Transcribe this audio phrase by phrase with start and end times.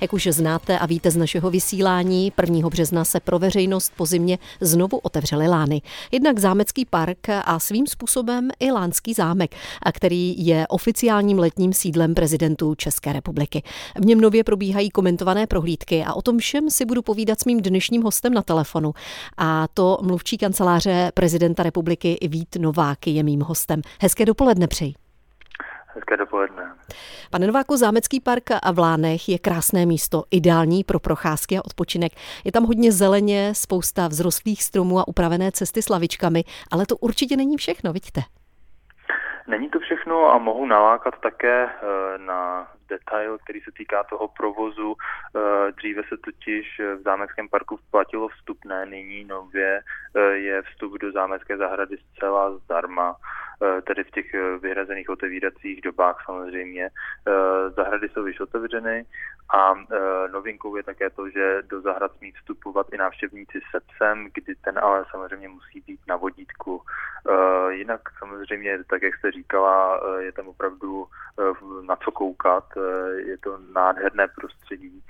[0.00, 2.68] Jak už znáte a víte z našeho vysílání, 1.
[2.68, 5.82] března se pro veřejnost po zimě znovu otevřely lány.
[6.12, 12.14] Jednak Zámecký park a svým způsobem i Lánský zámek, a který je oficiálním letním sídlem
[12.14, 13.62] prezidentů České republiky.
[14.00, 17.62] V něm nově probíhají komentované prohlídky a o tom všem si budu povídat s mým
[17.62, 18.92] dnešním hostem na telefonu.
[19.36, 23.82] A to mluvčí kanceláře prezidenta republiky Vít Novák je mým hostem.
[24.00, 25.05] Hezké dopoledne přeji.
[25.96, 26.74] Hezké dopoledne.
[27.30, 32.12] Pane Nováku, Zámecký park a v Lánech je krásné místo, ideální pro procházky a odpočinek.
[32.44, 37.36] Je tam hodně zeleně, spousta vzrostlých stromů a upravené cesty s lavičkami, ale to určitě
[37.36, 38.20] není všechno, vidíte?
[39.48, 44.94] Není to všechno a mohu nalákat také eh, na detail, který se týká toho provozu.
[44.96, 49.80] Eh, dříve se totiž v Zámeckém parku platilo vstupné, nyní nově
[50.16, 53.16] eh, je vstup do Zámecké zahrady zcela zdarma.
[53.62, 56.84] Eh, tedy v těch eh, vyhrazených otevíracích dobách samozřejmě.
[56.88, 59.04] Eh, zahrady jsou již otevřeny
[59.54, 59.74] a
[60.32, 64.78] novinkou je také to, že do zahrad smí vstupovat i návštěvníci se psem, kdy ten
[64.78, 66.82] ale samozřejmě musí být na vodítku.
[67.70, 71.06] Jinak samozřejmě, tak jak jste říkala, je tam opravdu
[71.86, 72.64] na co koukat.
[73.16, 75.02] Je to nádherné prostředí,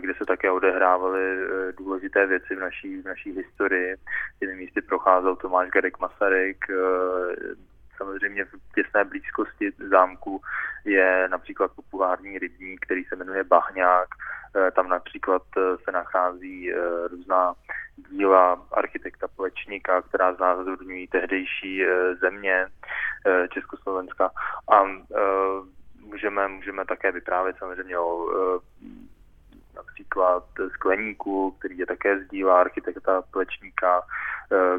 [0.00, 1.38] kde se také odehrávaly
[1.78, 3.96] důležité věci v naší, v naší historii.
[4.40, 6.64] Těmi místy procházel Tomáš Garek Masaryk,
[7.96, 10.40] Samozřejmě v těsné blízkosti zámku
[10.84, 14.08] je například populární rybník, který se jmenuje Bahňák.
[14.56, 17.54] Eh, tam například eh, se nachází eh, různá
[18.10, 21.82] díla architekta Plečníka, která znázorňují tehdejší
[22.20, 22.66] země
[23.50, 24.30] Československa.
[24.72, 24.82] A
[26.00, 28.28] můžeme, můžeme také vyprávět samozřejmě o
[29.76, 34.02] například skleníku, který je také z díla architekta Plečníka,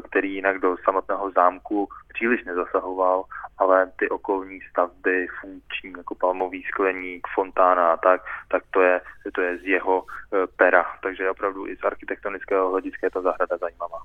[0.08, 3.24] který jinak do samotného zámku příliš nezasahoval,
[3.58, 9.00] ale ty okolní stavby funkční, jako palmový skleník, fontána a tak, tak to je,
[9.34, 10.84] to je z jeho eh, pera.
[11.02, 13.98] Takže opravdu i z architektonického hlediska je ta zahrada zajímavá.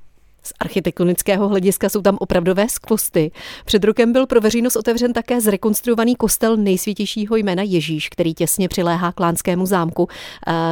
[0.44, 3.32] Z architektonického hlediska jsou tam opravdové skvosty.
[3.66, 9.11] Před rokem byl pro veřejnost otevřen také zrekonstruovaný kostel nejsvětějšího jména Ježíš, který těsně přiléhá
[9.11, 10.08] k Lánskému zámku.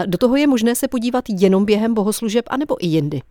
[0.05, 3.21] Do toho je možné se podívat jenom během bohoslužeb anebo i jindy.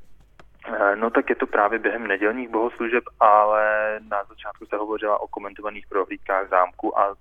[0.69, 3.65] Eh, no tak je to právě během nedělních bohoslužeb, ale
[4.09, 7.15] na začátku se hovořila o komentovaných prohlídkách zámku a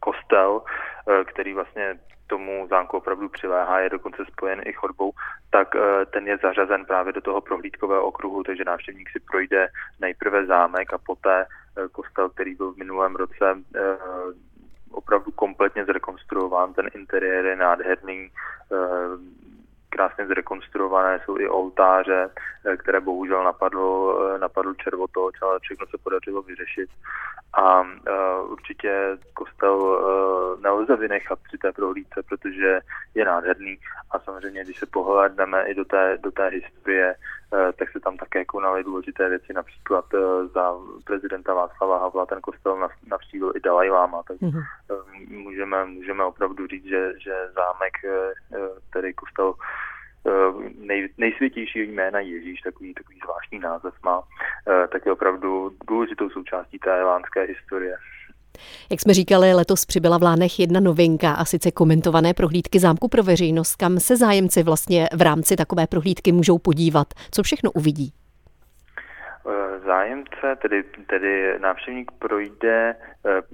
[0.00, 5.12] kostel, eh, který vlastně tomu zámku opravdu přiléhá, je dokonce spojen i chodbou,
[5.50, 9.68] tak eh, ten je zařazen právě do toho prohlídkového okruhu, takže návštěvník si projde
[10.00, 13.46] nejprve zámek a poté eh, kostel, který byl v minulém roce
[14.90, 18.30] opravdu kompletně zrekonstruován, ten interiér je nádherný,
[20.06, 22.30] krásně zrekonstruované, jsou i oltáře,
[22.64, 26.90] eh, které bohužel napadl, eh, napadl červotoč, ale všechno se podařilo vyřešit.
[27.54, 32.80] A uh, určitě kostel uh, nelze vynechat při té prohlídce, protože
[33.14, 33.78] je nádherný
[34.10, 38.16] a samozřejmě, když se pohledneme i do té, do té historie, uh, tak se tam
[38.16, 40.20] také konaly důležité věci, například uh,
[40.54, 40.74] za
[41.04, 44.64] prezidenta Václava Havla ten kostel navštívil i Dalaj Lama, takže mm-hmm.
[44.90, 49.85] uh, můžeme, můžeme opravdu říct, že, že zámek, uh, tedy kostel Eh,
[50.78, 54.22] nej, nejsvětější jména Ježíš, takový, takový zvláštní název má,
[54.68, 57.96] eh, tak je opravdu důležitou součástí té lánské historie.
[58.90, 63.22] Jak jsme říkali, letos přibyla v Lánech jedna novinka a sice komentované prohlídky zámku pro
[63.22, 67.06] veřejnost, kam se zájemci vlastně v rámci takové prohlídky můžou podívat.
[67.30, 68.12] Co všechno uvidí?
[69.76, 72.96] Eh, zájemce, tedy, tedy návštěvník projde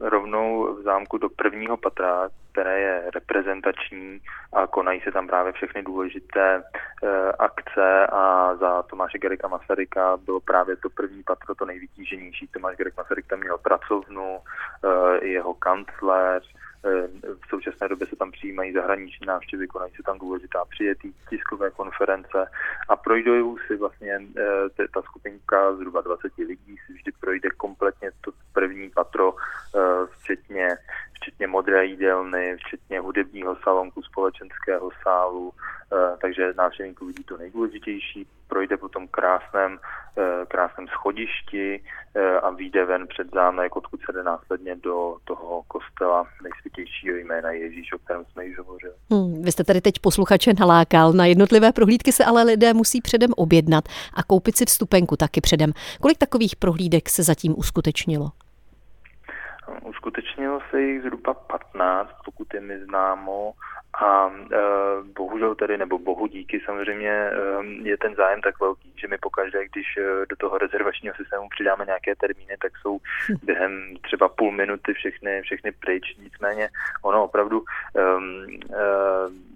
[0.01, 4.21] rovnou v zámku do prvního patra, které je reprezentační
[4.53, 6.63] a konají se tam právě všechny důležité e,
[7.33, 12.47] akce a za Tomáše Gerika Masaryka bylo právě to první patro to nejvytíženější.
[12.47, 14.39] Tomáš Gerik Masaryk tam měl pracovnu,
[14.85, 16.62] e, jeho kancléř, Eh,
[17.45, 22.47] v současné době se tam přijímají zahraniční návštěvy, konají se tam důležitá přijetí, tiskové konference
[22.89, 28.31] a projdou si vlastně eh, ta skupinka zhruba 20 lidí si vždy projde kompletně to
[28.53, 29.35] první patro,
[29.77, 30.69] eh, včetně,
[31.13, 35.53] včetně modré jídelny, včetně hudebního salonku, společenského sálu,
[36.21, 39.79] takže návštěvník uvidí to nejdůležitější, projde po tom krásném,
[40.49, 41.85] krásném schodišti
[42.43, 46.27] a vyjde ven před zámek, odkud se jde následně do toho kostela
[46.77, 48.93] nejdůležitějšího jména Ježíš, o kterém jsme již hovořili.
[49.11, 51.13] Hmm, vy jste tady teď posluchače nalákal.
[51.13, 53.85] Na jednotlivé prohlídky se ale lidé musí předem objednat
[54.15, 55.73] a koupit si vstupenku taky předem.
[56.01, 58.31] Kolik takových prohlídek se zatím uskutečnilo?
[59.83, 63.55] Uskutečnilo se jich zhruba 15, pokud je mi známo,
[64.01, 64.59] a e,
[65.17, 67.33] bohužel tedy, nebo bohu díky samozřejmě, e,
[67.83, 71.85] je ten zájem tak velký, že my pokaždé, když e, do toho rezervačního systému přidáme
[71.85, 73.37] nějaké termíny, tak jsou hm.
[73.43, 76.17] během třeba půl minuty všechny, všechny pryč.
[76.19, 76.69] Nicméně
[77.03, 77.65] ono opravdu
[77.97, 78.03] e,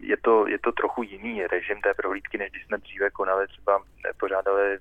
[0.00, 3.82] je, to, je to trochu jiný režim té prohlídky, než když jsme dříve konali, třeba
[4.20, 4.78] pořádali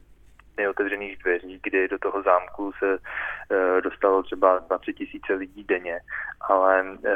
[0.58, 6.00] neotevřených dveří, kdy do toho zámku se e, dostalo třeba 20 tisíce lidí denně,
[6.42, 7.14] ale e,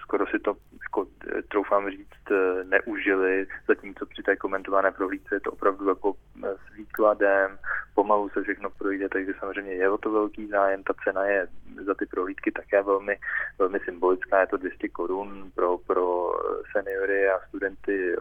[0.00, 1.06] skoro si to, jako,
[1.48, 7.58] troufám říct, e, neužili, zatímco při té komentované prohlídce je to opravdu jako s výkladem,
[7.94, 11.46] pomalu se všechno projde, takže samozřejmě je o to velký zájem, ta cena je
[11.86, 13.18] za ty prohlídky také velmi,
[13.58, 16.32] velmi symbolická, je to 200 korun pro, pro
[16.72, 18.16] seniory a studenty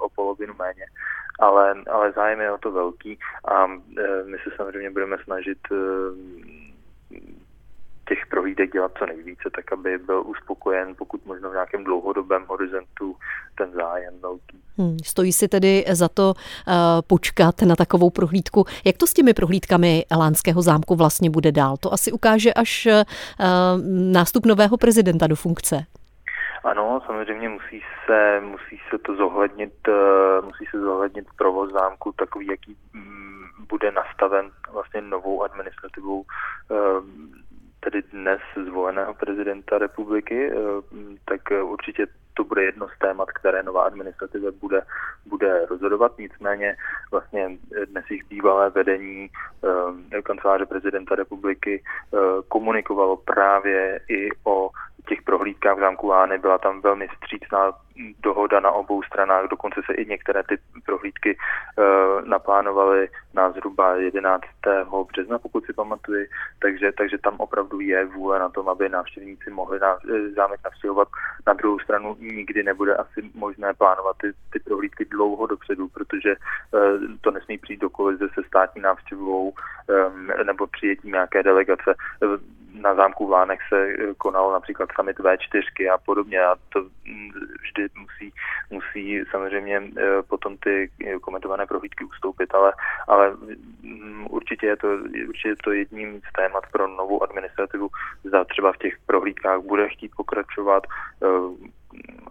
[0.00, 0.86] o polovinu méně
[1.40, 5.76] ale, ale zájem je o to velký a e, my se samozřejmě budeme snažit e,
[8.10, 13.16] těch prohlídek dělat co nejvíce, tak aby byl uspokojen, pokud možno v nějakém dlouhodobém horizontu
[13.58, 14.58] ten zájem velký.
[14.78, 16.74] Hmm, stojí si tedy za to uh,
[17.06, 18.64] počkat na takovou prohlídku.
[18.84, 21.76] Jak to s těmi prohlídkami Lánského zámku vlastně bude dál?
[21.76, 23.02] To asi ukáže až uh,
[24.12, 25.84] nástup nového prezidenta do funkce.
[26.64, 32.46] Ano, samozřejmě musí se, musí se to zohlednit, eh, musí se zohlednit provoz zámku takový,
[32.46, 36.24] jaký mm, bude nastaven vlastně novou administrativou
[36.70, 36.76] eh,
[37.80, 40.56] tedy dnes zvoleného prezidenta republiky, eh,
[41.24, 44.82] tak určitě to bude jedno z témat, které nová administrativa bude,
[45.26, 46.18] bude rozhodovat.
[46.18, 46.76] Nicméně
[47.10, 49.30] vlastně dnes jich bývalé vedení
[50.22, 51.82] kanceláře prezidenta republiky
[52.48, 54.70] komunikovalo právě i o
[55.10, 57.72] těch prohlídkách v zámku Vány byla tam velmi vstřícná
[58.22, 64.44] dohoda na obou stranách, dokonce se i některé ty prohlídky uh, naplánovaly na zhruba 11.
[65.12, 66.26] března, pokud si pamatuju,
[66.62, 71.08] takže, takže tam opravdu je vůle na tom, aby návštěvníci mohli na, eh, zámek navštěvovat.
[71.46, 76.80] Na druhou stranu nikdy nebude asi možné plánovat ty, ty prohlídky dlouho dopředu, protože uh,
[77.20, 81.94] to nesmí přijít do kolize se státní návštěvou um, nebo přijetím nějaké delegace.
[82.22, 87.30] Uh, na zámku Vánech se eh, konalo například summit V4 a podobně a to mm,
[87.62, 88.34] vždy musí,
[88.70, 90.90] musí samozřejmě eh, potom ty
[91.20, 92.72] komentované prohlídky ustoupit, ale,
[93.08, 93.36] ale
[93.82, 94.88] mm, určitě je to,
[95.28, 97.88] určitě je to jedním z témat pro novou administrativu,
[98.24, 100.86] za třeba v těch prohlídkách bude chtít pokračovat,
[101.22, 101.26] eh,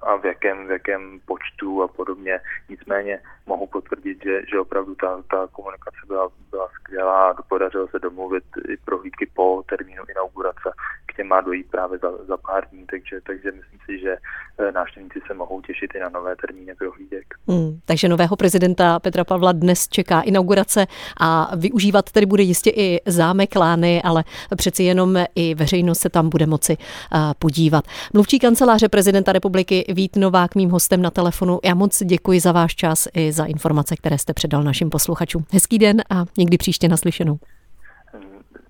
[0.04, 2.40] a v jakém, v jakém počtu a podobně.
[2.70, 8.00] Nicméně mohu potvrdit, že, že opravdu ta, ta komunikace byla, byla skvělá a podařilo se
[8.00, 10.72] domluvit i prohlídky po termínu inaugurace,
[11.20, 14.16] těm má dojít právě za, za pár dní, takže, takže myslím si, že
[14.60, 17.26] eh, návštěvníci se mohou těšit i na nové termíny prohlídek.
[17.48, 20.88] Hmm, takže nového prezidenta Petra Pavla dnes čeká inaugurace
[21.22, 24.24] a využívat tedy bude jistě i zámek Lány, ale
[24.56, 27.84] přeci jenom i veřejnost se tam bude moci uh, podívat.
[28.14, 31.60] Mluvčí kanceláře prezidenta republiky Vít Novák mým hostem na telefonu.
[31.64, 35.46] Já moc děkuji za váš čas i za informace, které jste předal našim posluchačům.
[35.52, 37.40] Hezký den a někdy příště naslyšenou.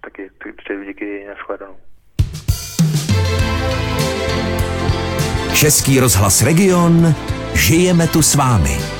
[0.02, 1.89] Taky přeju díky, nashledanou.
[5.54, 7.16] Český rozhlas Region.
[7.54, 8.99] Žijeme tu s vámi.